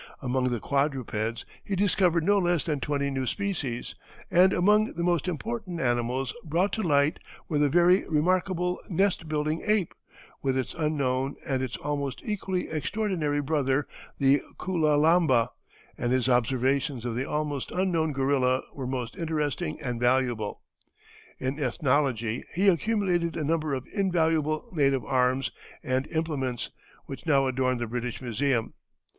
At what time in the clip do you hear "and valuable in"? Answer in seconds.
19.83-21.59